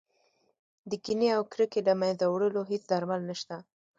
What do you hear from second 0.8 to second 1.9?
د کینې او کرکې